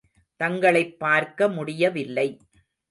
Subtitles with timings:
[0.35, 2.27] தங்களைப் பார்க்க முடியவில்லை.